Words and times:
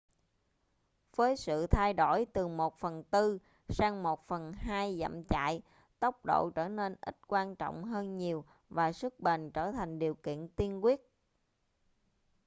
với 1.15 1.35
sự 1.37 1.67
thay 1.67 1.93
đổi 1.93 2.25
từ 2.33 2.47
1/4 2.47 3.37
sang 3.69 4.03
1/2 4.03 4.97
dặm 4.99 5.23
chạy 5.23 5.61
tốc 5.99 6.25
độ 6.25 6.49
trở 6.55 6.67
nên 6.69 6.95
ít 7.01 7.17
quan 7.27 7.55
trọng 7.55 7.83
hơn 7.83 8.17
nhiều 8.17 8.45
và 8.69 8.91
sức 8.91 9.19
bền 9.19 9.51
trở 9.51 9.71
thành 9.71 9.99
điều 9.99 10.15
kiện 10.15 10.47
tiên 10.55 10.83
quyết 10.83 11.09